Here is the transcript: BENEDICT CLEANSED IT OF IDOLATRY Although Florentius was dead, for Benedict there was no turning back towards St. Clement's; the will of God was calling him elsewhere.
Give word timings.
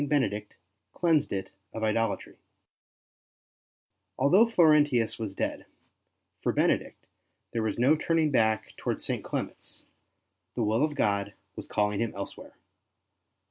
BENEDICT 0.07 0.55
CLEANSED 0.93 1.31
IT 1.31 1.51
OF 1.73 1.83
IDOLATRY 1.83 2.35
Although 4.17 4.47
Florentius 4.47 5.19
was 5.19 5.35
dead, 5.35 5.67
for 6.41 6.51
Benedict 6.51 7.05
there 7.53 7.61
was 7.61 7.77
no 7.77 7.95
turning 7.95 8.31
back 8.31 8.75
towards 8.77 9.05
St. 9.05 9.23
Clement's; 9.23 9.85
the 10.55 10.63
will 10.63 10.83
of 10.83 10.95
God 10.95 11.35
was 11.55 11.67
calling 11.67 11.99
him 12.01 12.15
elsewhere. 12.15 12.55